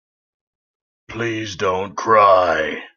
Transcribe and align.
Please 1.09 1.55
don't 1.57 1.95
cry. 1.95 2.85